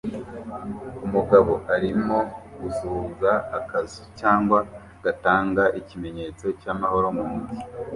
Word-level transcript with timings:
umugabo 1.05 1.53
arimo 1.75 2.17
gusuhuza 2.61 3.31
akazu 3.59 4.01
cyangwa 4.19 4.59
gutanga 5.03 5.63
ikimenyetso 5.79 6.45
cyamahoro 6.61 7.07
mumujyi 7.17 7.57